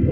[0.00, 0.08] 欢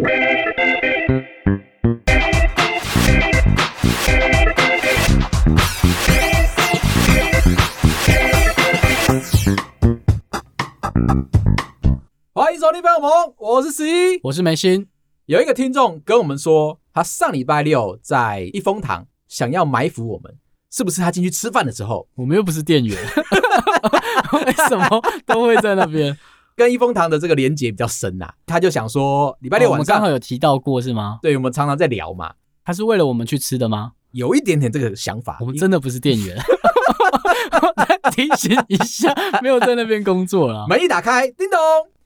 [12.53, 14.87] 迎收听《朋友们》，我是十一，我是梅心。
[15.25, 20.37] 有一个听众跟我们说，他上礼拜六在一风堂想要埋伏我们，
[20.71, 22.07] 是不是他进去吃饭的时候？
[22.15, 22.95] 我们又不是店员，
[24.35, 26.15] 为什么都会在那边？
[26.59, 31.21] 跟一风堂的这个连结比较深呐、啊，他就想说礼拜六晚上、哦、刚好有提到过是吗？
[31.23, 32.35] 对，我们常常在聊嘛。
[32.65, 33.93] 他是为了我们去吃的吗？
[34.11, 35.39] 有一点点这个想法。
[35.41, 36.37] 我们真的不是店员，
[38.11, 40.67] 提醒一下，没有在那边工作了。
[40.69, 41.59] 门一打开，叮咚，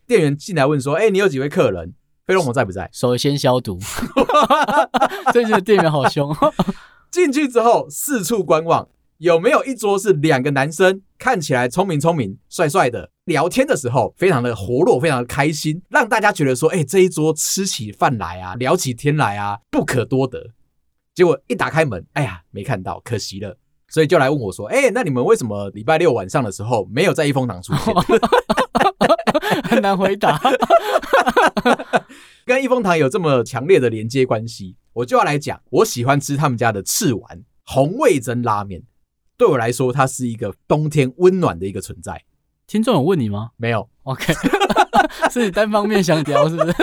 [0.07, 1.95] 店员进来问说：“哎、欸，你有几位客人？”
[2.27, 2.91] 飞龙，我在不在？
[2.93, 3.79] 首先消毒。
[5.33, 6.37] 最近的店员好凶。
[7.11, 8.89] 进去之后四处观望，
[9.19, 20.51] 有没有一桌是两个男生，看起来聪明聪明、帅帅的，聊天的时候非常的活络，非常的开心，让大家觉得说：哎、欸，这一桌吃起饭来啊，聊起天来啊，不可多得。
[21.15, 23.57] 结果一打开门，哎呀，没看到，可惜了。
[23.89, 27.95] 所以就来问我说：哎、欸，那你们为什么礼拜六晚上的时候没有在一风堂出现？
[29.65, 30.41] 很难回答。
[32.45, 35.61] 跟一风堂有这么强烈的连接关系，我就要来讲。
[35.71, 38.83] 我喜欢吃他们家的赤丸红味噌拉面，
[39.37, 42.21] 对我来说，它是一个冬天温暖的一个存在。
[42.73, 43.51] 听众有问你吗？
[43.59, 43.87] 没有。
[44.05, 44.33] OK，
[45.31, 46.75] 是你单方面想聊是不是？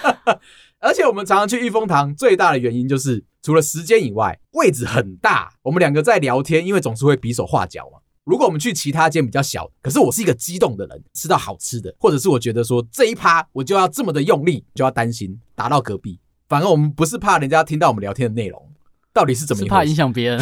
[0.80, 5.52] 而且我们常常去御风堂，最大的原因就是除了时间以外，位置很大。
[5.64, 7.98] 我们两个在聊天，因为总是会比手画脚嘛。
[8.24, 16.18] 如果我们去其他间比较小，可是我是一个激动的人，吃到好吃的，或者是我觉得说这一趴我就要这么的用力，就要担心打到隔壁。
[16.48, 18.66] 反而我们不是怕人家听到我们聊天的内容，
[19.12, 19.62] 到底是怎么？
[19.62, 20.40] 是怕影响别人。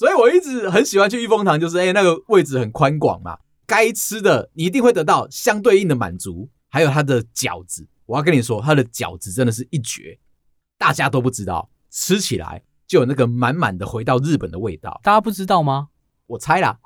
[0.00, 6.48] 所以我一直很喜欢去御风堂，就是哎、欸、那个位置很宽广嘛，该吃的你一定会得到相对应的满足。
[6.70, 10.18] 还有它的饺子，我要跟你说，它的饺子真的是一绝，
[10.78, 14.98] 大家都不知道，吃起来就有那个满满的回到日本的味道。
[15.04, 15.88] 大家不知道吗？
[16.28, 16.78] 我猜啦，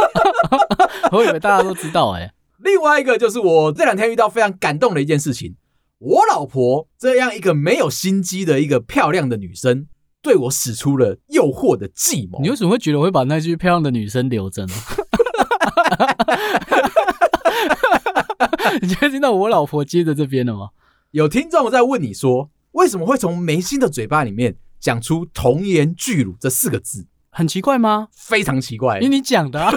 [1.12, 2.32] 我以为大家都知道哎、欸。
[2.56, 5.56] 另外一个就是我这两天遇到非常感动的一件事情，
[5.98, 9.88] 我老婆这样一个没有心机的一个漂亮的女生，
[10.22, 12.38] 对我使出了诱惑的计谋。
[12.40, 14.74] 你为什么会觉得我会把那句漂亮的女生留着呢？
[18.80, 20.68] 你现在听到我老婆接着这边了吗？
[21.10, 27.06] 有听众在问你说，为什么会从梅心的嘴巴里面讲出“童颜巨乳”这四个字？
[27.30, 28.08] 很奇怪吗？
[28.12, 29.72] 非常奇怪，因为你讲的、啊，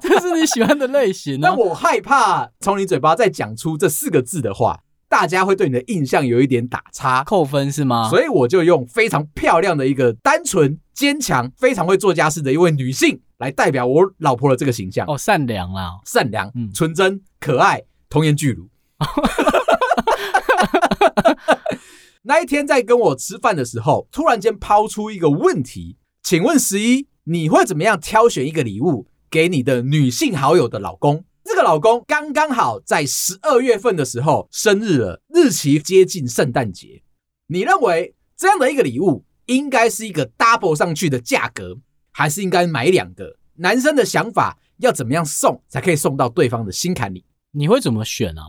[0.00, 1.38] 这是你喜欢的类型、啊。
[1.42, 4.80] 那我害怕从你嘴巴再讲出这四个字的话，
[5.12, 8.08] 大家会对你的印象有一点打叉，扣分是吗？
[8.08, 15.04] 所以我就用非常漂亮的一个单纯、坚强、非常会做家事的一位女性来代表我老婆的这个形象。
[15.06, 18.70] 哦，善良啊，善良、嗯、纯真、可爱、童颜巨乳。
[22.22, 31.26] 那一天在跟我吃饭的时候，突然间抛出一个问题，请问十一，你会怎么样挑选一个礼物给你的女性好友的老公？
[31.44, 37.02] 这个老公刚刚好在十二月份的时候生日了，日期接近圣诞节。
[37.48, 41.76] 你认为这样的一个礼物应该是一个 double 上去的价格，
[42.12, 43.36] 还是应该买两个？
[43.56, 47.24] 男生的想法要怎么样送才可以送到对方的心坎里？
[47.50, 48.42] 你会怎么选啊？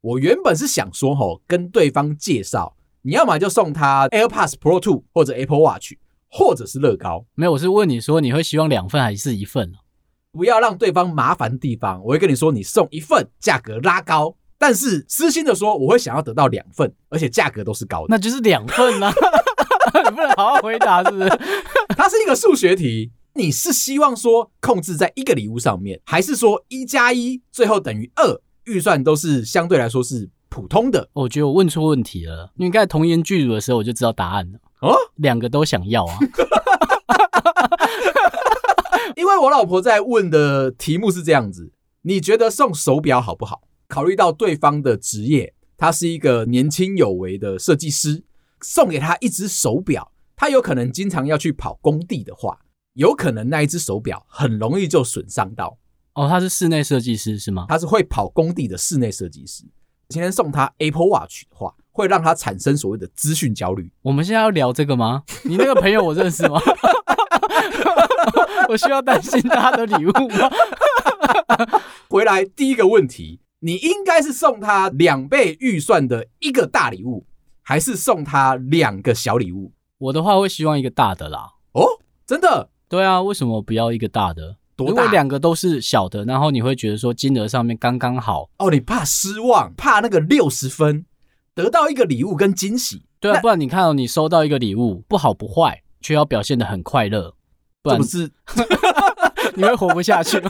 [0.00, 2.76] 我原本是想说吼，跟对方介绍。
[3.02, 5.94] 你要么就送他 AirPods Pro Two 或者 Apple Watch，
[6.30, 7.26] 或者是乐高。
[7.34, 9.72] 没有，我是问你说你会希望两份还是一份？
[10.32, 19.12] 不要让对方麻烦的地方，我会跟你说，你送一份价格拉高，但是私心的说，我会想要得到两份，而且价格都是高的，那就是两份啊！
[20.04, 21.28] 你 不能好好回答是不是？
[21.96, 28.40] 它是一个数学题，你是希望说控制在一个礼物上面，还是说一加一最后等于二？
[28.64, 30.30] 预算都是相对来说是。
[30.48, 32.52] 普通的，我觉得我问错问题了。
[32.58, 34.58] 因为刚才童言巨乳的时候，我就知道答案了。
[34.82, 36.14] 哦，两个都想要啊。
[39.16, 43.62] 因为我老婆在问的题目是这样子：你觉得送手表好不好？
[43.88, 48.24] 考虑到对方的职业，他是一个年轻有为的设计师，
[48.62, 52.58] 送给他一只手表，他有可能经常要去跑工地的话，
[52.94, 55.78] 有可能那一只手表很容易就损伤到。
[56.14, 57.66] 哦，他是室内设计师是吗？
[57.68, 59.64] 他是会跑工地的室内设计师。
[60.08, 63.90] 今天送他 Apple Watch 的话，会让他产生所谓的资讯焦虑。
[64.02, 65.22] 我们现在要聊这个吗？
[65.44, 66.60] 你那个朋友我认识吗？
[68.72, 70.50] 我需要担心他的礼物吗？
[72.08, 77.26] 回来第一个问题，你应该是送他两倍预算的一个大礼物，
[77.60, 79.72] 还是送他两个小礼物？
[79.98, 81.50] 我的话会希望一个大的啦。
[81.72, 81.84] 哦，
[82.26, 82.70] 真的？
[82.88, 84.56] 对啊，为什么不要一个大的？
[84.74, 84.90] 多大？
[84.90, 88.48] 如果两个都是小的，然后你会觉得说金额上面刚刚好。
[88.58, 91.04] 哦，你怕失望，怕那个六十分
[91.54, 93.04] 得到一个礼物跟惊喜。
[93.20, 97.34] 对啊，不然你看到你收到一个礼物不好不坏，却要表现的很快乐，
[97.82, 98.30] 不是
[99.56, 100.40] 你会活不下去。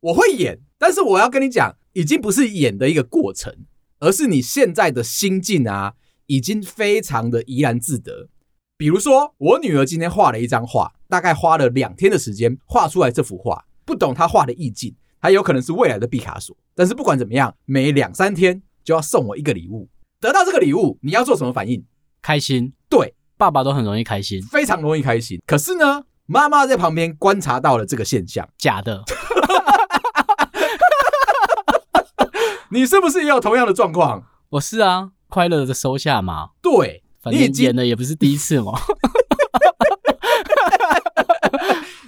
[0.00, 3.66] 我会演，但是我要跟你讲，已经不是演的一个过程，
[3.98, 5.94] 而是你现在的心境啊，
[6.26, 8.28] 已经非常的怡然自得。
[8.76, 16.56] 比如说，我女儿今天画了一张画，大概花了两天的时间画出来这幅画，不懂她画的意境，还有可能是未来的毕卡索。
[16.74, 19.88] 但是不管怎么样，每两三天就要送我一个礼物。
[20.20, 21.84] 得到这个礼物，你要做什么反应？
[22.22, 22.72] 开心。
[22.88, 25.38] 对，爸爸都很容易开心，非常容易开心。
[25.46, 29.04] 可是呢，妈妈在旁边观察到了这个现象，假的。
[32.70, 34.24] 你是不是也有同样的状况？
[34.50, 36.50] 我是啊，快乐的收下嘛。
[36.62, 38.72] 对，反正演的也不是第一次嘛。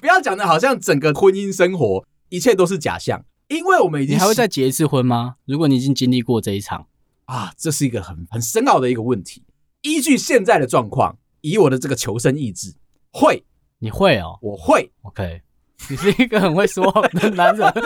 [0.00, 5.34] 不要讲的好像整个婚姻生活一切都是假象，因为我们已经你还会再结一次婚吗？
[5.44, 6.86] 如果你已经经历过这一场
[7.26, 9.44] 啊，这是一个很很深奥的一个问题。
[9.82, 12.74] 依据现在的状况，以我的这个求生意志，
[13.10, 13.44] 会，
[13.78, 14.90] 你会哦，我会。
[15.02, 15.42] OK，
[15.88, 17.72] 你是一个很会说谎的男人。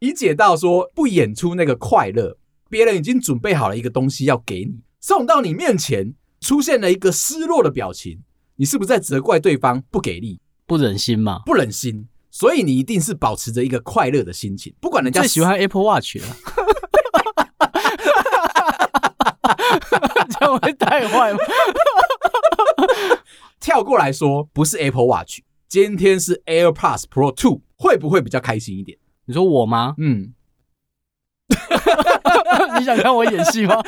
[0.00, 2.36] 理解到说不演出那个快乐，
[2.68, 8.20] 别人已经准备好了一个东西要给你，送到你面前，出现了一个失落的表情，
[8.56, 11.40] 你是不是在责怪对方不给力、不忍心嘛？
[11.46, 16.36] 不忍心，所以你一定是保持着一个快乐的心情，不管人家最喜欢 Apple Watch 了，
[20.38, 21.38] 这样会带坏吗？
[23.60, 28.98] 跳过来说，不是 Apple Watch，今天是 AirPods Pro 2，会不会比较开心一点？
[29.26, 29.94] 你说我吗？
[29.98, 30.34] 嗯，
[32.78, 33.82] 你想看我演戏吗？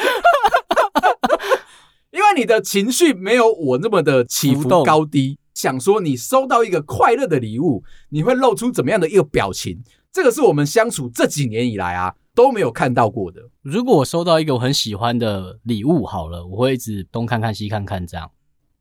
[2.10, 5.38] 因为你的情绪没有我那么的起伏高低。
[5.52, 9.82] 想说你收到一个快乐的礼物，你会露出怎么样的一个表情？
[10.12, 13.40] 这个是我们相处这几年以来啊都没有看到过的。
[13.62, 18.30] 如果我收到一个我很喜欢的礼物，好了，我会一直东看看西看看，这样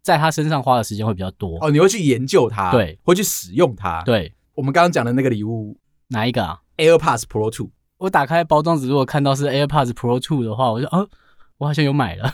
[0.03, 1.57] 在他身上花的时间会比较多。
[1.61, 4.03] 哦，你会去研究它，对，会去使用它。
[4.03, 5.77] 对，我们刚刚讲的那个礼物。
[6.09, 7.71] 哪一个啊？AirPods Pro Two。
[7.97, 11.07] 我打开包装纸，如果看到是 AirPods Pro Two 的话，我就哦，
[11.57, 12.31] 我好像有买了。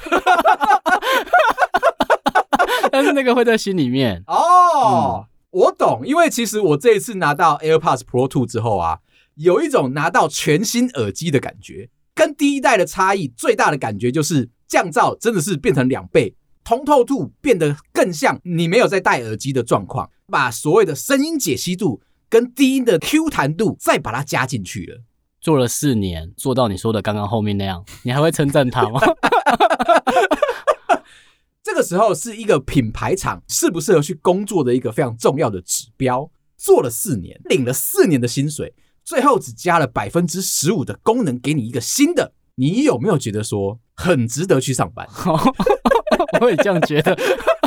[2.92, 5.26] 但是那个会在心里面哦、嗯。
[5.52, 9.00] 我懂，因为其实我这一次拿到 AirPods Pro Two 之后啊，
[9.36, 11.90] 有一种拿到全新耳机的感觉。
[12.14, 22.02] 跟第一代的差异最大的感觉就是降噪真的是变成两倍，通透度变得更像你没有在戴耳机的状况，把所谓的声音解析度。
[22.30, 25.02] 跟低音的 Q 弹度再把它加进去了，
[25.42, 29.02] 做了四年，做到你说的刚刚后面那样，你还会称赞他吗？
[31.62, 36.32] 这个时候是一个品牌厂适不适合去工作的一个非常重要的指标。
[36.56, 45.08] 做了四年，领了四年的薪水，最后只加了百分之十五的功能给你一个新的，你有没有觉得说很值得去上班？
[46.42, 47.18] 我也这样觉得，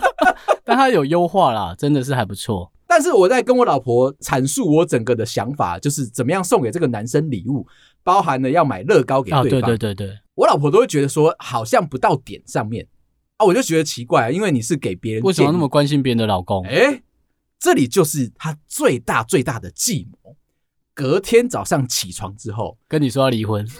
[0.64, 2.70] 但他有优化啦，真的是还不错。
[2.86, 7.66] 但是我在跟我老婆阐述我整个的想法，就是怎么样送给这个男生礼物，
[8.04, 9.48] 包含了要买乐高给对方。
[9.50, 12.86] 对对对对，我老婆都会觉得说好像不到点上面
[13.38, 16.64] 啊，我就觉得奇怪，因为你是给别人，为什么那么关心别人的老公？
[16.66, 17.02] 哎，
[17.58, 20.36] 这里就是他最大最大的计谋。
[20.94, 23.66] 隔天早上起床之后， 跟你说要离婚，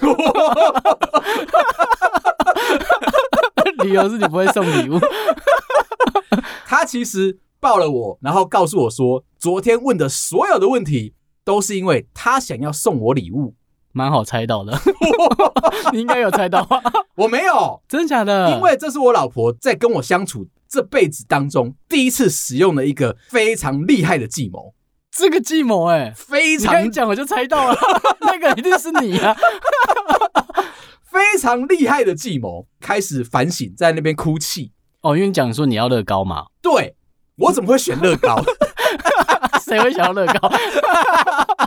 [3.84, 4.98] 理由是你不会送礼物。
[6.66, 7.38] 他其实。
[7.60, 13.54] 抱了我，然后告诉我说，昨天问的所有的问题都是因为他想要送我礼物，
[13.92, 14.78] 蛮好猜到的。
[15.94, 16.68] 你应该有猜到，
[17.16, 18.50] 我没有，真假的？
[18.54, 24.74] 因为这是我老婆在跟我相处这辈子当中第一次使用的一个非常厉害的计谋。
[25.16, 27.78] 这个计谋，哎，非常你讲我就猜到了，
[28.20, 29.34] 那个一定是你啊！
[31.04, 34.72] 非常厉害的计谋，开始反省，在那边哭泣。
[35.02, 36.96] 哦，因为你讲说你要乐高嘛，对。
[37.36, 38.40] 我怎么会选乐高？
[39.60, 40.52] 谁会想要乐高？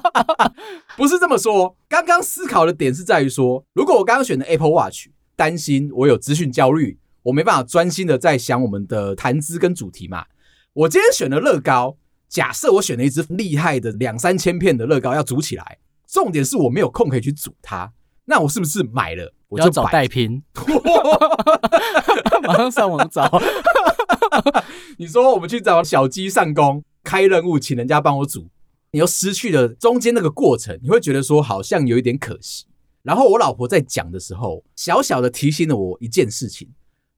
[0.95, 1.75] 不是这么说。
[1.89, 10.23] 刚刚思考的点是在于说，如果我刚刚选的 Apple Watch，担心我有资讯焦虑，我没办法专心的在想我们的谈资跟主题嘛。
[10.71, 11.97] 我今天选了乐高，
[12.29, 17.91] 假设我选了一只厉害的两三千片的乐高要组起来，重点是我没有空可以去组它，
[18.25, 20.43] 那我是不是买了我就要找代拼？
[22.43, 23.29] 马上上网找。
[24.97, 28.49] 你说我们去找小鸡上工开任务，请人家帮我组，
[28.91, 32.65] 你又失去了中间那个过程，你会觉得说好像有一点可惜。
[33.03, 36.69] 然后我老婆在讲的时候，小小的提醒了我一件事情：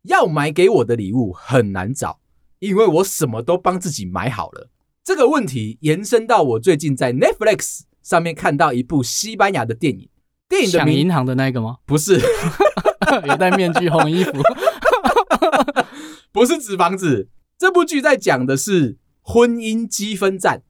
[0.03, 2.19] 要买给我的礼物很难找，
[2.59, 4.69] 因为我什么都帮自己买好了。
[5.09, 10.07] 这个问题延伸到我最近在 Netflix 上面看到一部西班牙的电影，
[10.47, 11.77] 电影的名银行的那个吗？
[11.87, 12.21] 不是，
[13.25, 14.33] 有戴面具、红衣服，
[16.31, 17.27] 不是纸房子。
[17.57, 20.61] 这部剧在讲的是婚姻积分战。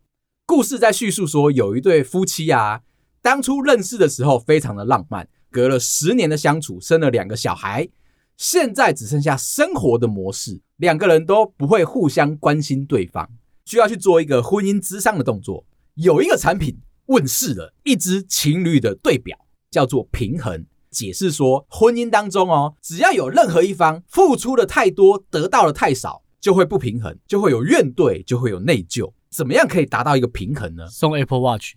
[0.45, 2.83] 故事在叙述说，有一对夫妻啊，
[3.21, 7.89] 当初认识的时候非常的浪漫，隔了十年的相处，生了两个小孩，
[8.37, 13.29] 现在只剩下生活的模式，两个人都不会互相关心对方，
[13.69, 15.63] 需要去做一个婚姻之上的动作。
[15.93, 19.37] 有一个产品问世了，一支情侣的对表，
[19.69, 26.23] 叫做平衡，解释说婚姻当中哦，只要有任何一方付出的太多，得到的太少。
[26.41, 29.11] 就会不平衡，就会有怨怼，就会有内疚。
[29.29, 30.87] 怎么样可以达到一个平衡呢？
[30.87, 31.73] 送 Apple Watch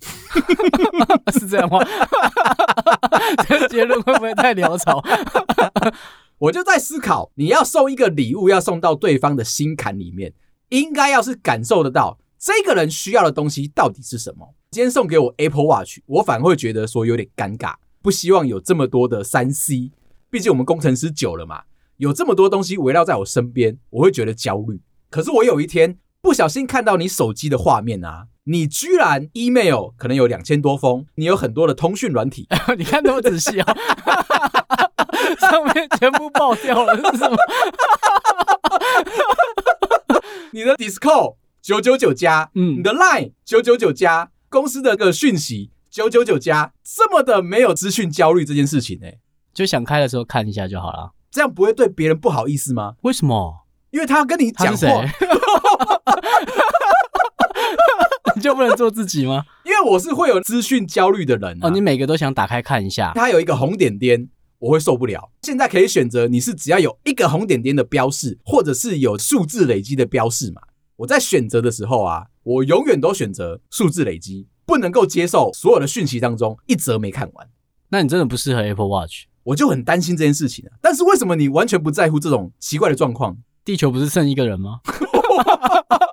[1.32, 1.84] 是这样吗？
[3.48, 5.02] 这个结论会不会太潦草？
[6.38, 10.32] 我就在思考，你要送一个礼物，要送到对方的心坎里面，
[10.72, 14.54] 应该要是感受得到这个人需要的东西到底是什么。
[14.70, 19.90] 今天送给我 Apple Watch，我反而会觉得说有点尴尬，不希望有这么多的三 C，
[20.30, 21.64] 毕竟我们工程师久了嘛。
[21.98, 24.80] 有这么多东西围绕在我身边，我会觉得焦虑。
[25.10, 32.48] 可是我有一天不小心看到你手机的画面啊，你居然 email 可能有两千多封，你有很多的通讯软体，
[32.78, 33.76] 你看那么仔细啊，
[35.38, 37.36] 上面全部爆掉了，是什么？
[40.52, 49.18] 你的 Discord 九九九加，嗯，你的 Line 九九九加，公司的个讯息九九九加，这么的没有资讯焦虑这件事情呢、欸？
[49.54, 51.12] 就想开的时候看一下就好了。
[51.30, 52.94] 这样不会对别人不好意思吗？
[53.02, 53.66] 为什么？
[53.90, 55.04] 因为他要跟你讲话，
[58.34, 59.44] 你 就不能做自己吗？
[59.64, 61.70] 因为我是会有资讯焦虑的人、啊、哦。
[61.70, 64.28] 你每个都想打开看一下，他有一个红点点，
[64.62, 65.28] 我会受不了。
[65.42, 70.62] 现在可以选择，你是只要有一个红点点的标示，或者是有数字累积的标示嘛？
[70.96, 77.48] 我在选择的时候啊，我永远都选择数字累积，不能够接受所有的讯息当中一则没看完。
[77.88, 79.24] 那你真的不适合 Apple Watch。
[79.42, 83.36] 我就很担心这件事情啊，但是为什么你完全不在乎这种奇怪的状况？
[83.64, 84.78] 地球不是剩一个人吗？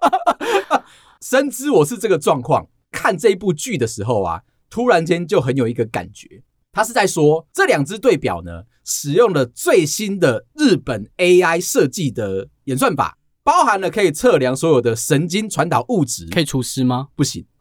[1.21, 4.41] 深知我是这个状况，看这一部剧的时候啊，
[4.71, 6.41] 突然间就很有一个感觉，
[6.79, 17.09] 他是在说这两只对表呢，使用了最新的日本 AI 设计的演算法，包含了可以测量所有的神经传导物质，可以除湿吗？
[17.17, 17.45] 不行。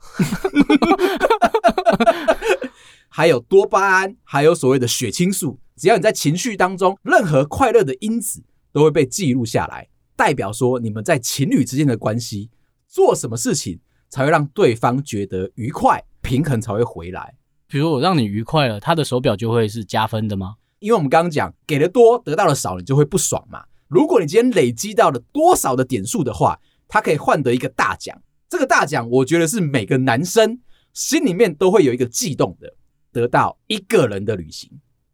[3.09, 12.51] 还有多巴胺，还有所谓的血清素，只要你在情绪当中，任何快乐的因子都会被记录下来，代表说你们在情侣之间的关系，
[12.87, 17.35] 做什么事情才会让对方觉得愉快，平衡才会回来。
[17.69, 20.57] 比如我让你愉快了，他的手表就会是加分的吗？
[20.79, 23.65] 因为我们刚刚讲，给的多得到的少，你就会不爽嘛。
[23.89, 26.59] 如果你今天累积到了多少的点数的话，
[26.89, 28.21] 它可以换得一个大奖。
[28.49, 30.61] 这个大奖，我觉得是每个男生
[30.95, 32.75] 心里面都会有一个悸动的。
[33.11, 34.71] 得到一个人的旅行，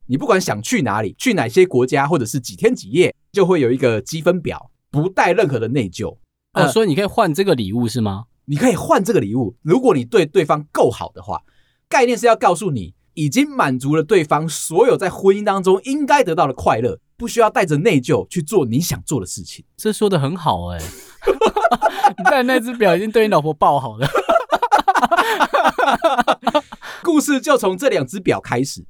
[0.07, 6.19] 你不管想去哪里，去哪些国家，或者是几天几夜，就会有一个积分表，不带任何的内疚。
[6.53, 8.25] 哦，所以你可以换这个礼物是吗？
[8.45, 11.43] 你可以换这个礼物，如果你对对方够好的话，
[11.89, 19.65] 概念是要告诉你，已经满足了对方所有在婚姻当中应该得到的快乐，不需要带着内疚去做你想做的事情。
[19.77, 20.79] 这说得很好哎，
[22.19, 24.07] 你带那只表已经对你老婆抱好了。
[27.03, 28.85] 故事就从这两只表开始。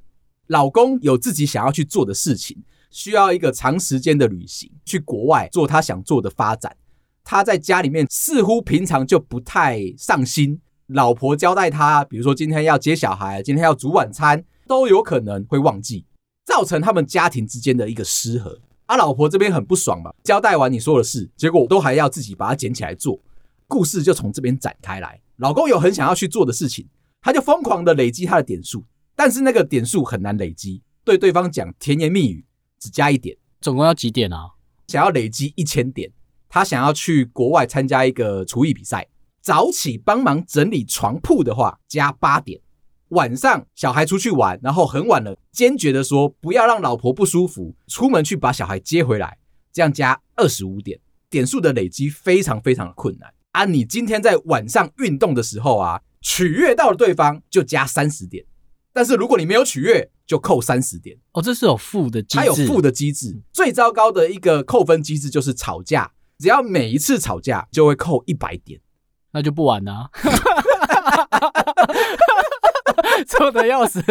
[0.47, 6.75] 老公有自己想要去做的事情，需要一个长时间的旅行，去国外做他想做的发展。
[7.23, 16.05] 他在家里面似乎平常就不太上心，老婆交代他，比如说今天要接小孩，今天要煮晚餐，都有可能会忘记，
[16.45, 18.59] 造成他们家庭之间的一个失和。
[18.85, 23.19] 啊，老婆这边很不爽嘛，交代完你说的事，结果我都还要自己把它捡起来做。
[23.67, 25.19] 故事就从这边展开来。
[25.37, 26.87] 老公有很想要去做的事情。
[27.21, 30.83] 他就疯狂的累积他的点数，但是那个点数很难累积。
[31.03, 32.45] 对对方讲甜言蜜语，
[32.79, 34.51] 只加一点，总共要几点啊？
[34.87, 36.11] 想要累积一千点，
[36.47, 39.07] 他想要去国外参加一个厨艺比赛，
[39.45, 42.59] 早起帮忙整理床铺的话，加八点。
[43.09, 49.37] 晚上小孩出去玩，然后很晚了，坚决的说不要让老婆不舒服，出门去把小孩接回来，
[49.71, 50.99] 这样加二十五点。
[51.29, 53.65] 点数的累积非常非常的困难啊！
[53.65, 56.01] 你今天在晚上运动的时候啊。
[56.21, 58.43] 取悦到了对方就加三十点，
[58.91, 61.15] 但是如果你没有取悦，就扣三十点。
[61.33, 62.37] 哦，这是有负的机制。
[62.39, 63.43] 它有负的机制。
[63.53, 68.81] 最糟糕的一个扣分机制就是吵架，只要每一次吵架就会扣一百点，
[69.35, 70.09] 那就不玩了啊。
[73.27, 74.01] 臭的要死。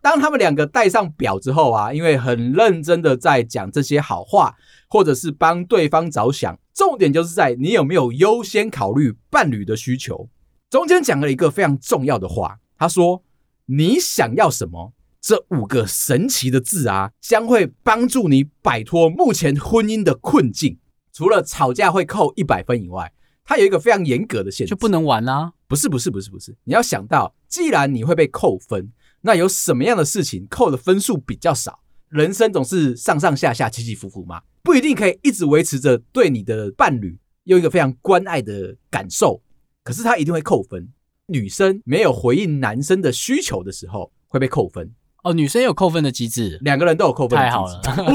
[0.00, 4.54] 当他们两个戴上表之后啊，因为很认真的在讲这些好话，
[4.88, 10.30] 或者是帮对方着想，重点就是在你有没有优先考虑伴侣的需求。
[10.70, 13.22] 中间讲了一个非常重要的话，他说
[13.66, 20.78] ：“你想要什么？”这五个神奇的字啊，将会帮助你摆脱目前婚姻的困境。
[21.12, 23.12] 除了吵架会扣一百分以外，
[23.44, 25.52] 它有一个非常严格的限制，就不能玩啦、啊。
[25.68, 26.56] 不是，不是，不是，不是。
[26.64, 31.80] 你要想到，既然你会被扣分，那有什么样的事情扣的分数比较少？
[32.08, 39.42] 人生总是上上下下、起起伏伏嘛，不一定可以一直维持着对你的伴侣有一个非常关爱的感受。
[39.82, 40.88] 可是他一定会扣分。
[41.26, 44.92] 女生没有回应男生的需求的时候，会被扣分。
[45.22, 47.80] 哦，女生有扣分的机制，两个人都有扣分的机制。
[47.82, 48.06] 太好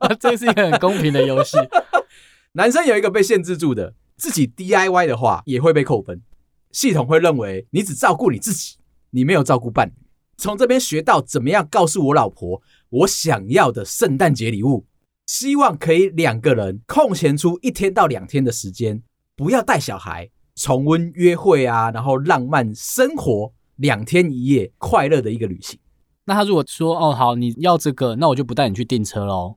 [0.00, 1.56] 了， 这是一个很公平的游戏。
[2.52, 6.22] 男生有一个被限制住的，自己 DIY 的话也会被扣分。
[6.70, 8.76] 系统会认为你只照顾你自己，
[9.10, 9.92] 你没有照顾伴侣。
[10.36, 14.86] 从这边学到怎么样告诉我老婆我想要的圣诞节礼物，
[15.26, 19.02] 希望可以两个人空闲出一天到两天的时间，
[19.34, 25.80] 不要带小孩，重温约会啊，然后浪漫生活两天一夜，快乐的一个旅行。
[26.26, 29.56] 那他如果说哦好，你要这个，那我就不带你去订车喽。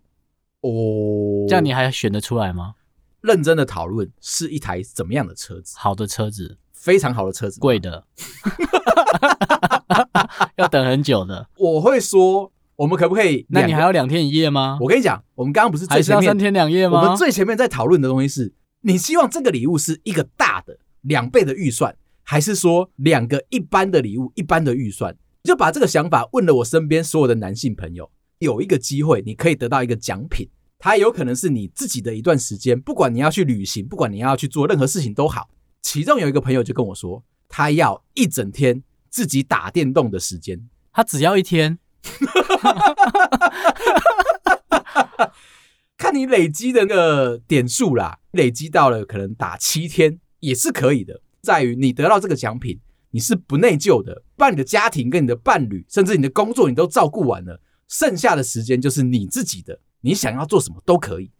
[0.61, 2.73] 哦，这样你还选得出来吗？
[3.25, 5.75] 认真的讨论是一台怎么样的车子？
[5.77, 8.05] 好的车子，非常好的车子，贵的，
[10.57, 11.49] 要等很久的。
[11.57, 13.45] 我会说，我们可不可以？
[13.49, 14.77] 那你还要两天一夜吗？
[14.79, 17.01] 我跟你讲，我们刚刚不是最前面还是要三天两夜吗？
[17.01, 25.15] 我们最前面在讨论的东西是，你希望这个礼物是一个大的两倍的预算，还是说两个一般的礼物一般的预算？
[25.43, 30.49] 就把这个想法问了我身边所有的男性朋友，有一个机会，你可以得到一个奖品，
[30.85, 35.49] 它有可能是你自己的一段时间，不管你要去旅行，不管你要去做任何事情都好。
[35.81, 41.79] 其中有一个朋友就跟我说，他要一整天自己打电动的时间，他只要一天，
[45.97, 52.79] 看你累积的那个点数啦，累积到了可能打七天也是可以的，在于你得到这个奖品。
[53.09, 61.31] 你是不内疚的，把你的家庭跟你的伴侣，甚至你的工作，你都照顾完了，剩下的时间就是你自己的，你想要做什么都可以。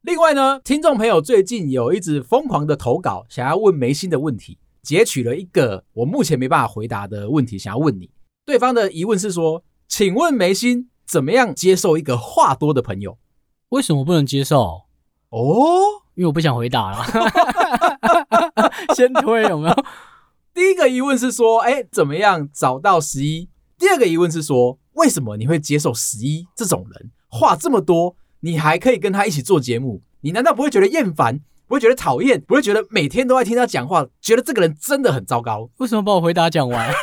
[0.00, 8.08] 另外呢，听众朋友最近有一直疯狂的投稿，想要问眉心的问题，截取了一个我目前没办法回答的问题，想要问你。
[8.46, 13.18] 对方的疑问是说，请问眉心怎么样接受一个话多的朋友？
[13.68, 14.84] 为什么不能接受？
[15.28, 15.82] 哦，
[16.14, 17.04] 因为我不想回答了，
[18.96, 19.84] 先推有没有？
[20.54, 23.50] 第一个疑问是说，哎，怎么样找到十一？
[23.76, 27.10] 第二个疑问是说，为什么你会接受十一这种人？
[27.28, 31.40] 话这么多，你还可以跟他一起做节目，你难道不会觉得厌烦？
[31.66, 32.40] 不会觉得讨厌？
[32.40, 35.68] 不会觉得每天都在听他讲话，觉得这个人真的很糟糕？
[35.76, 36.90] 为什么把我回答讲完？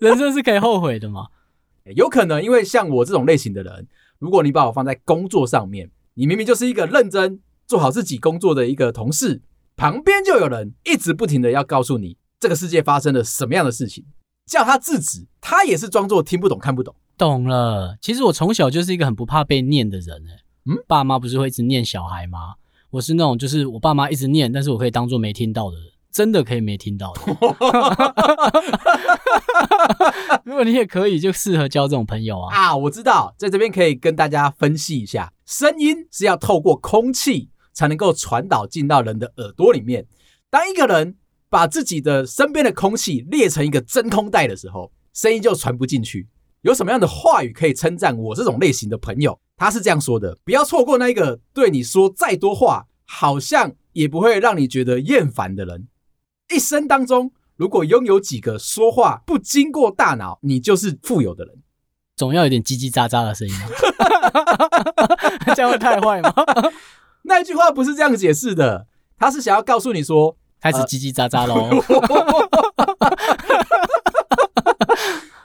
[0.00, 1.26] 人生是可以后悔的吗？
[1.94, 3.86] 有可能，因为像我这种类型的人，
[4.18, 9.42] 如果你把我放在工作上面，你明明就是一个认真做好自己工作的一个同事。
[9.76, 14.04] 旁边就有人一直不停的要告诉你这个世界发生了什么样的事情，
[14.46, 16.94] 叫他制止，他也是装作听不懂看不懂。
[17.16, 20.40] 懂了，其实我从小就是一个很不怕被念的人诶。
[20.66, 22.54] 嗯，爸妈不是会一直念小孩吗？
[22.90, 27.20] 我是那种就是我爸妈一直念，但是我可以当做没听到的人，真的可以没听到的。
[30.44, 32.54] 如果你也可以，就适合交这种朋友啊。
[32.54, 37.50] 啊，我知道，在这边可以跟大家分析一下，声音是要透过空气。
[37.76, 40.06] 才能够传导进到人的耳朵里面。
[40.48, 41.16] 当一个人
[41.50, 46.28] 把自己的身边的空气列成一个真空袋的时候，声音就传不进去。
[46.64, 49.38] 有什么样的话语可以称赞我这种类型的朋友？
[49.54, 55.88] 他是这样说的：不要错过那一个对你说再多话，好像也不会让你觉得厌烦的人。
[56.54, 61.54] 一生当中，如果拥有几个说话不经过大脑，你就是富有的人。
[62.16, 63.54] 总要有点叽叽喳喳的声音，
[65.54, 66.32] 这样会太坏吗？
[67.24, 68.86] 那一句话不是这样解释的，
[69.18, 71.68] 他是想要告诉你说，开始叽叽喳喳喽。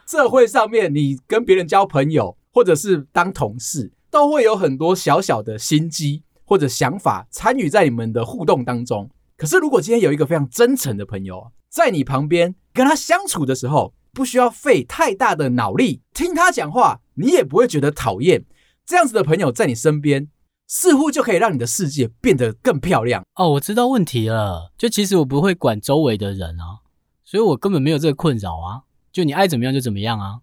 [0.10, 9.08] 社会上面，你跟别人交朋友，或者是当同事，都会有很多小小的心机或者想法参与在你们的互动当中。
[9.38, 18.44] 可是，如果今天有一个非常真诚的朋友在你旁边，跟他相处的时候，不需要费太大的脑力，听他讲话，你也不会觉得讨厌。
[18.88, 20.30] 这样子的朋友在你身边。
[20.72, 23.50] 似乎就可以让你的世界变得更漂亮哦！
[23.54, 26.86] 我知道问题了，就其实我不会管周围的人啊，
[27.26, 28.84] 所以我根本没有这个困扰啊。
[29.12, 30.40] 就你爱怎么样就怎么样啊。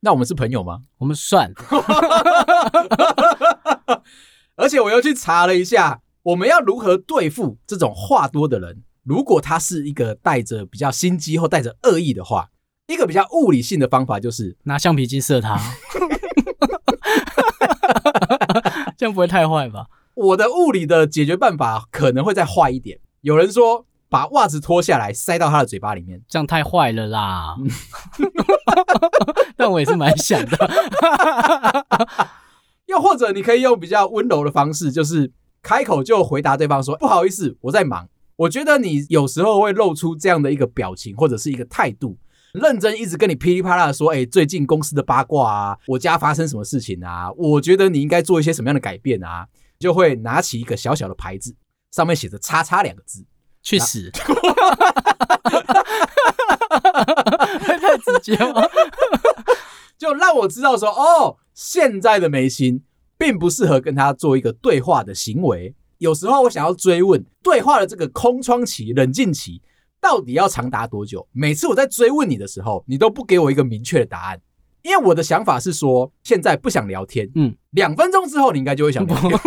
[0.00, 0.82] 那我们是朋友吗？
[0.98, 1.52] 我们算。
[4.56, 8.82] 而且我又去查了一下，我们要如何对付这种话多的人？
[9.02, 12.50] 如果他是一个带着比较心机或带着恶意的话，
[12.86, 15.58] 一个比较物理性的方法就是拿橡皮筋射他。
[18.96, 19.86] 这样不会太坏吧？
[20.14, 23.00] 我的物理的解决办法可能会再坏一点。
[23.22, 27.54] 有人说把袜子脱下来塞到他的嘴巴里面，这样太坏了啦。
[29.56, 30.58] 但我也是蛮想的。
[32.86, 42.18] 又或者你可以用比较温柔的方式，就是开口就回答对方说：“不好意思，我在忙。”我觉得你有时候会露出这样的一个表情或者是一个态度，
[42.52, 47.30] 认真一直跟你噼里啪啦的说：“哎，最近公司的八卦啊，我家发生什么事情啊？
[47.36, 49.46] 我觉得你应该做一些什么样的改变啊？”
[49.78, 51.54] 就会拿起一个小小的牌子，
[51.92, 53.24] 上面写着“叉叉”两个字，
[53.62, 54.10] 去死！
[57.80, 58.70] 太直接了，
[59.98, 62.82] 就让我知道说，哦，现在的眉心
[63.18, 65.74] 并不适合跟他做一个对话的行为。
[65.98, 69.60] 有时候我想要追问对话的这个空窗期、冷静期
[70.00, 71.26] 到底要长达多久？
[71.32, 74.40] 每次我在追问你的时候，你都不给我一个明确的答案。
[74.82, 79.30] 因为我的想法是说，现在不想聊天，嗯，两分钟之后你应该就会想聊天。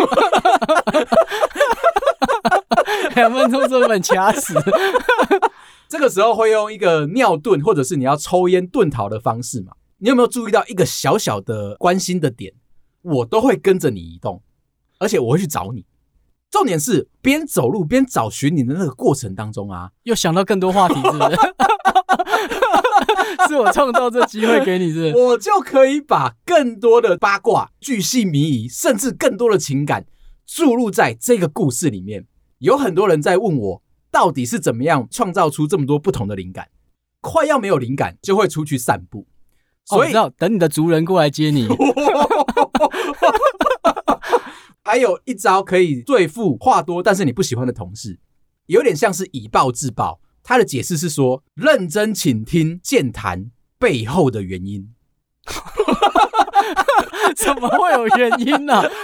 [3.16, 4.54] 两分钟之后被掐死。
[5.90, 9.74] 这个时候会用一个尿遁，或者是你要抽烟遁逃的方式嘛？
[10.00, 12.54] 你有没有注意到一个小小的关心的点？
[13.02, 14.42] 我都会跟着你移动，
[14.98, 15.86] 而且我会去找你。
[16.50, 21.38] 重点是边走路边找寻你的那个过程当中啊，又想到更多话题，是不是？
[23.50, 25.24] 是我创造这机会给你，是不是？
[25.24, 30.06] 我就可以把更多的八卦、巨细靡遗，甚至更多的情感
[30.46, 32.26] 注入在这个故事里面。
[32.64, 36.70] 有很多人在问我，到底是怎么样创造出这么多不同的灵感？
[37.20, 39.28] 快要没有灵感，就会出去散步。
[39.84, 41.68] 所以，要等你的族人过来接你。
[44.82, 48.18] 还有一招可以对付话多但是你不喜欢的同事，
[48.68, 50.22] 有点像是以暴制暴。
[50.42, 54.94] 他的解释是说，认真倾听健谈背后的原因。
[57.36, 58.90] 怎么会有原因呢、啊？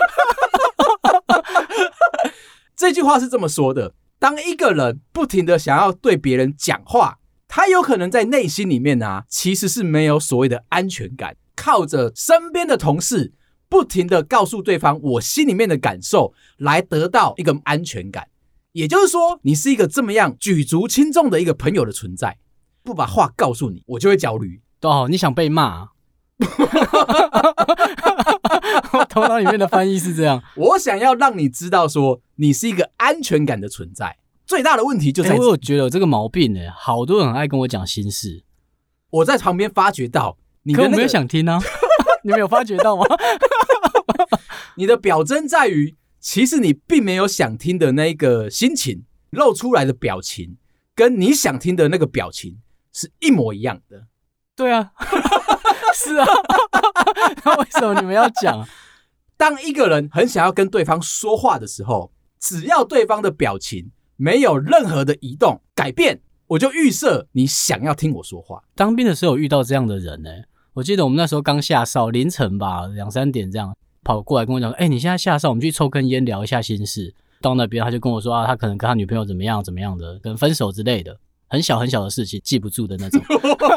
[2.80, 13.34] 这句话是这么说的：当一个人不停的想要对别人讲话，他有可能在内心里面啊，其实是没有所谓的安全感，靠着身边的同事。
[13.68, 18.30] 不停的告诉对方我心里面的感受，来得到一个安全感。
[18.72, 22.38] 也就是说，你是一个这么样举足轻重的一个朋友的存在。
[22.82, 24.62] 不把话告诉你，我就会焦虑。
[24.84, 25.90] 哦，你想被骂？
[28.94, 34.18] 我头脑里面的翻译是这样：我想要让你知道，说你是一个安全感的存在。
[34.46, 36.60] 最大的问题就在于，我有觉得有这个毛病呢。
[36.76, 38.44] 好多人很爱跟我讲心事，
[39.12, 41.60] 我在旁边发觉到你的、那个，可我没有想听啊。
[42.24, 43.06] 你没有发觉到吗？
[44.76, 50.58] 你的表征在于，其实你并没有想听的那个心情露出来的表情，
[50.96, 52.58] 跟你想听的那个表情
[52.92, 54.08] 是一模一样的。
[54.56, 54.92] 对啊，
[55.94, 56.28] 是啊。
[57.46, 58.68] 那为什么你们要讲？
[59.38, 68.62] 当一个人很想要跟对方说话的时候，只要对方的表情没有任何的移动改变，我就预设你想要听我说话。
[68.76, 70.30] 当兵的时候有遇到这样的人呢、
[70.74, 81.18] 我记得我们那时候刚下哨，凌晨吧，两三点这样跑过来跟我讲：“哎、你现在下哨，我们去抽根烟聊一下心事。”到那边他就跟我说：“啊，他可能跟他女朋友怎么样怎么样的，跟分手之类的，
[81.50, 83.20] 很小很小的事情，记不住的那种。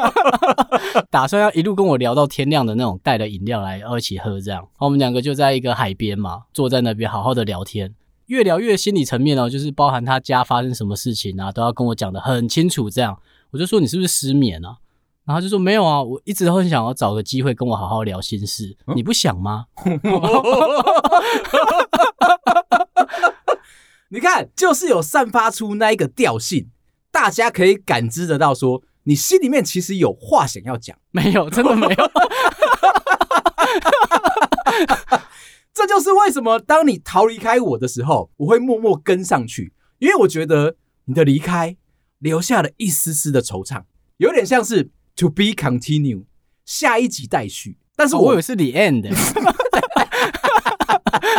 [1.09, 4.67] ”打算要一路跟我聊到天亮的那种，带了饮料来一起喝这样。
[4.77, 7.93] 我们两个就在一个海边嘛，坐在那边好好的聊天，
[8.27, 12.89] 越聊越心理层面哦，就是包含他家发生什么事情啊，都要跟我讲的很清楚。
[12.89, 13.17] 这样
[13.51, 14.77] 我就说：“你是不是失眠啊？”
[15.25, 19.65] 然后就说没有啊，我一直都很想要找个机会跟我好好聊心事，嗯、你不想吗？
[24.09, 26.69] 你看，就是有散发出那一个调性，
[27.13, 30.97] 大家可以感知得到，说你心里面其实有话想要讲。
[31.11, 31.95] 没有，真的没有。
[35.73, 41.77] 这就是为什么当你逃离开我的时候，我会默默跟上去，因为我觉得你的离开
[42.17, 43.83] 留下了一丝丝的惆怅，
[44.17, 44.91] 有点像是。
[45.17, 46.23] To be continued，
[46.65, 47.77] 下一集待续。
[47.95, 49.07] 但是我，、哦、我以为是 the end，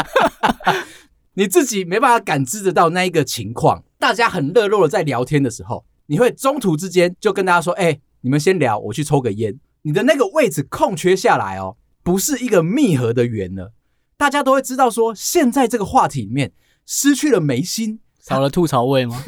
[1.34, 3.82] 你自己没办法感知得到那一个情况。
[4.04, 13.72] 大家很热络的在聊天的时候，你会中途之间就跟大家说：“哎、欸，你们先聊，我去抽个烟。”你的那个位置空缺下来哦，不是一个密合的圆了。
[14.18, 16.52] 大家都会知道说，现在这个话题里面
[16.84, 19.16] 失去了眉心，少了吐槽味吗？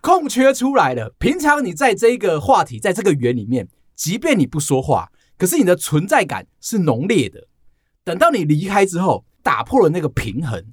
[0.00, 1.14] 空缺出来了。
[1.18, 7.48] 平常你在这个话题，在这个圆里面，即便你不说话，可是你的存在感是浓烈的。
[8.02, 10.64] 等到你离开之后，打破了那个平衡。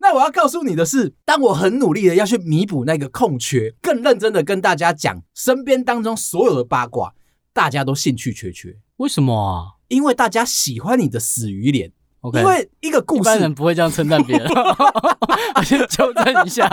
[0.00, 7.14] 那我要告诉你的是，当我很努力的要去弥补那个空缺，更认真的跟大家讲身边当中所有的八卦，
[7.52, 8.76] 大家都兴趣缺缺。
[8.98, 9.82] 为什么啊？
[9.88, 11.92] 因为大家喜欢你的死鱼脸。
[12.20, 14.48] OK，因为一个故事，一般人不会这样称赞别人。
[14.48, 16.68] 我 先纠正一下，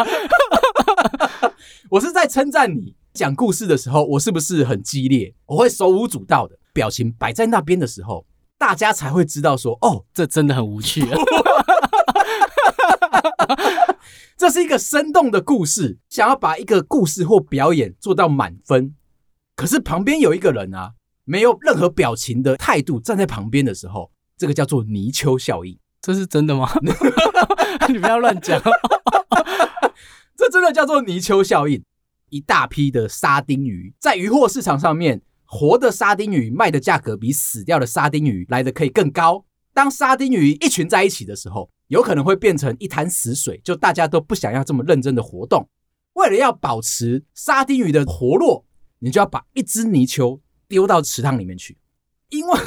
[1.89, 5.33] 我是在称赞你讲故事的时候，我是不是很激烈？
[5.45, 8.25] 我会手舞足蹈的表情摆在那边的时候，
[8.57, 11.05] 大家才会知道说，哦，这真的很无趣。
[14.37, 18.93] 这是一个生动的故事，想要把一个故事或表演做到满分，
[19.55, 24.11] 可是旁边有一个人啊，没有任何表情的态度站在旁边的时候。
[24.37, 26.69] 这个叫做泥鳅效应，这是真的吗？
[27.87, 28.61] 你不要乱讲，
[30.35, 31.81] 这真的叫做泥鳅效应。
[32.29, 39.45] 一大批的沙丁鱼在鱼货市场上面，活的沙丁鱼卖的价格比死掉的沙丁鱼来的可以更高。
[39.73, 45.67] 当沙丁鱼一群在一起的时候，有可能会变成一滩死水，就大家都不想要这么认真的活动。
[46.13, 48.65] 为了要保持沙丁鱼的活络，
[48.99, 51.77] 你就要把一只泥鳅丢到池塘里面去，
[52.29, 52.59] 因为。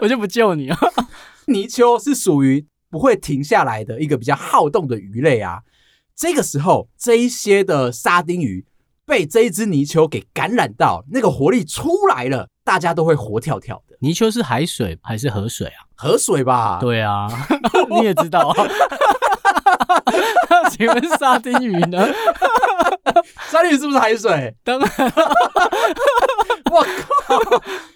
[0.00, 0.78] 我就不救你了。
[1.46, 5.60] 泥鳅是属于不会停下来的一个比较好动的鱼类啊。
[6.14, 8.64] 这个时候，这一些的沙丁鱼
[9.06, 13.96] 被这一只泥鳅给感染到，那个活力出来了，大家都会活跳跳的。
[14.00, 15.86] 泥鳅是海水还是河水啊？
[15.94, 16.78] 河水吧。
[16.80, 17.28] 对啊，
[17.88, 18.66] 你也知道啊。
[20.70, 22.06] 请问沙丁鱼呢？
[23.48, 24.54] 沙丁鱼是不是海水？
[24.64, 24.90] 当然。
[26.70, 27.38] 我靠！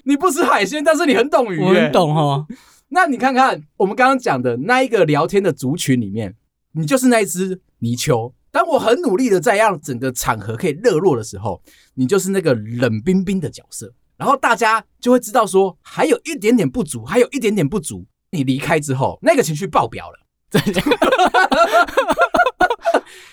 [0.05, 2.47] 你不吃海鲜，但是你很懂鱼、欸，我很懂哈。
[2.89, 6.35] 那你看看我们刚刚讲的那一个聊天的族群里面，
[6.73, 8.33] 你就是那一只泥鳅。
[8.53, 11.63] 当我很努力的在让整个场合可以热络的时候，
[11.95, 13.93] 你就是那个冷冰冰的角色。
[14.17, 18.07] 然后大家就会知道说，还有一点点不足，还有一点点不足。
[18.33, 20.19] 你离开之后，那个情绪爆表了。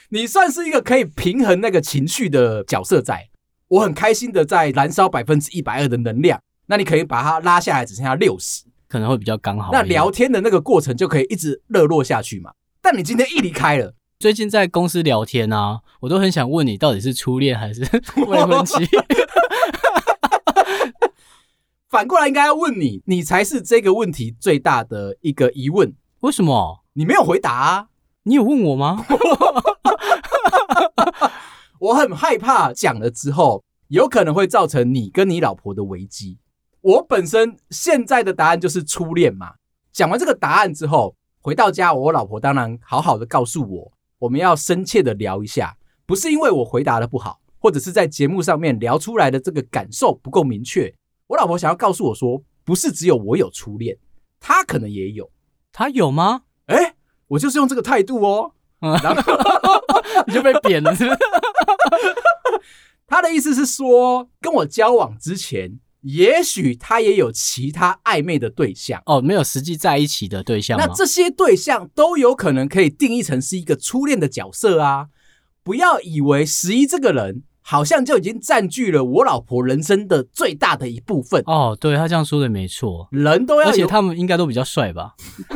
[0.10, 3.28] 你算是一个可以平衡那个情绪的角色在。
[3.68, 9.72] 我很开心的在燃烧百分之一百二的能量，那你可以把它拉下来，只剩下六十，可能会比较刚好。
[9.74, 12.54] 那聊天的那个过程就可以一直热络下去嘛。
[12.82, 17.84] 但你今天一离开了，最近在公司聊天啊，我都很想问你，到底是初恋还是
[18.26, 18.74] 未婚妻？
[21.88, 25.94] 反过来应该要问你，你才是这个问题最大的一个疑问。
[26.22, 26.84] 为什么？
[26.94, 27.90] 你没有回答啊？
[28.24, 29.06] 你有问我吗？
[31.80, 36.40] 我很害怕讲了之后，有可能会造成你跟你老婆的危机。
[36.82, 39.52] 我本身现在的答案就是初恋嘛。
[39.94, 50.94] 讲完这个答案之后，回到家，我老婆当然好好的告诉我，我们要深切的聊一下，不是因为我回答的不好，或者是在节目上面聊出来的这个感受不够明确。
[51.28, 53.98] 我老婆想要告诉我说，不是只有我有初恋，
[54.40, 55.30] 她可能也有。
[55.72, 56.44] 她有吗？
[56.68, 56.94] 诶，
[57.28, 58.54] 我就是用这个态度哦。
[58.80, 59.34] 然后
[60.28, 61.20] 你就被扁了，是不是？
[63.08, 70.78] 他的意思是说，跟我交往之前，也许他也有其他暧昧的对象哦，没有实际在一起的对象。
[70.80, 75.08] 那这些对象都有可能可以定义成是一个初恋的角色啊！
[75.64, 81.78] 不要以为十一这个人好像就已经占据了我老婆人生的最大的一部分哦。
[81.78, 85.16] 对，他这样说的没错，人都要，而且他们应该都比较帅吧？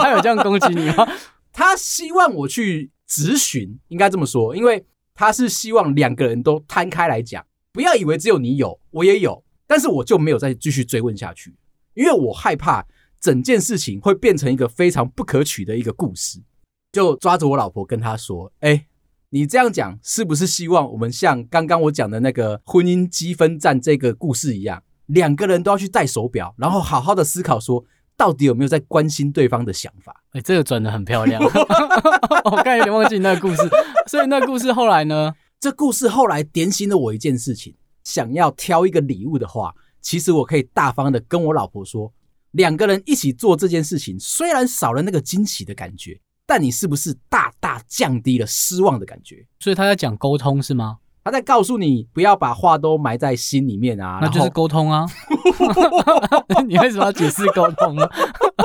[0.00, 1.06] 他有这样攻击你吗？
[1.52, 11.54] 他希望我去咨询，应该这么说，因为他是希望两个人都摊开来讲，不要以为只有你有，我也有，但是我就没有再继续追问下去，
[11.94, 12.84] 因为我害怕
[13.20, 16.42] 整件事情会变成一个非常不可取的一个故事，
[16.90, 18.86] 就抓着我老婆跟她说：“哎，
[19.28, 27.84] 你这样讲是不是希望我们像刚刚我讲的那个婚姻积分战这个故事一样，两个人都要去戴手表，然后好好的思考说。”
[28.20, 30.14] 到底有没有在关心对方的想法？
[30.32, 31.40] 哎、欸，这个转的很漂亮。
[32.44, 33.62] 我刚才有点忘记那个故事，
[34.06, 35.32] 所以那故事后来呢？
[35.58, 42.12] 这故事后来点醒了我一件事情：想要挑一个礼物的话，其实我可以大方的跟我老婆说，
[42.52, 49.46] 两个人一起做这件事情，虽然少了那个惊喜的感觉，但你是不是大大降低了失望的感觉？
[49.58, 50.98] 所以他在讲沟通是吗？
[51.22, 55.06] 他在告诉你不要把话都埋在心里面啊，那就是沟通啊。
[56.66, 58.08] 你为什么要解释沟通呢？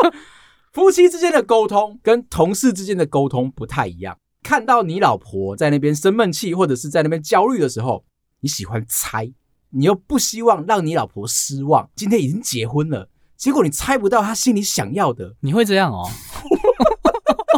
[0.71, 4.17] 夫妻之间的沟通跟同事之间的沟通不太一样。
[4.41, 8.05] 看到你老婆在那边生闷气或者是在那边焦虑的时候，
[8.45, 9.33] 你喜欢猜，
[9.71, 11.89] 你又不希望让你老婆失望。
[11.95, 16.07] 今天已经结婚了，结果你猜不到她心里想要的，你会这样哦？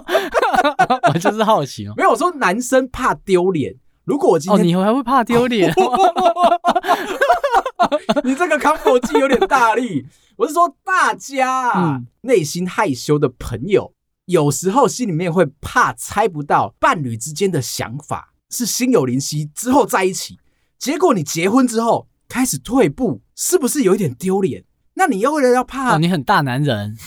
[1.13, 1.93] 我就是好奇哦。
[1.97, 3.75] 没有，我说男生怕丢脸。
[4.05, 5.69] 如果我今天，哦，你还会怕丢脸？
[8.23, 10.05] 你这个 combo 技有点大力。
[10.37, 13.91] 我是说，大家啊，内心害羞的朋友，
[14.27, 20.39] 有时候心里面会怕猜不到伴侣之间的想法，是心有灵犀之后在一起，
[20.77, 24.63] 结果你结婚之后开始退步，是不是有一点丢脸？
[24.93, 26.97] 那你又为了要怕，哦，你很大男人。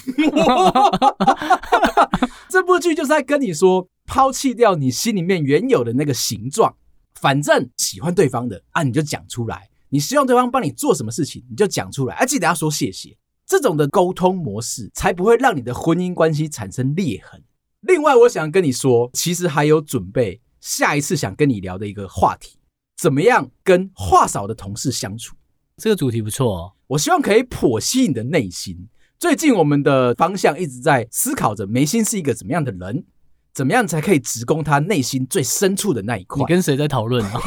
[2.48, 6.76] 这部剧就是在跟你说，抛弃掉你心里面原有的那个形状，
[7.14, 9.68] 反正喜欢对方的啊，你就讲出来。
[9.88, 13.16] 你希望对方帮你做什么事情，你就讲出来，啊，记得要说谢谢。
[13.44, 17.42] 这种的沟通模式才不会让你的婚姻关系产生裂痕。
[17.80, 22.56] 另外，我想跟你说，其实还有准备下一次想跟你聊的一个话题，
[23.00, 25.34] 怎么样跟话少的同事相处？
[25.78, 28.88] 这个主题不错哦，我希望可以剖析你的内心。
[29.18, 33.06] 最近我们的方向一直在思考着眉心是一个怎么样的人，
[33.54, 36.40] 怎么样才可以直攻他内心最深处的那一块？
[36.40, 37.40] 你跟谁在讨论啊？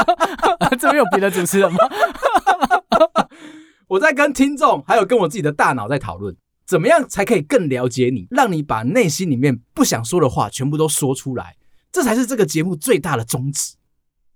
[0.80, 1.78] 这边有别的主持人吗？
[3.88, 6.34] 我在跟听众，还有跟我自己的大脑在讨论，
[6.66, 11.56] 怎么样才可以更了解你，让你把内心里面不想说的话全部都说出来，
[11.92, 13.74] 这才是这个节目最大的宗旨。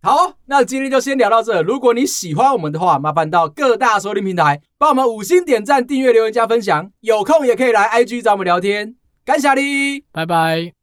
[0.04, 1.62] 好，那今天就先聊到这。
[1.62, 6.90] 如果你喜欢我们的话，麻烦到各大收听平台帮我们五星点赞、订阅、留言、加分享。
[7.02, 8.96] 有空也可以来 IG 找我们聊天。
[9.24, 10.81] 感谢你，拜拜。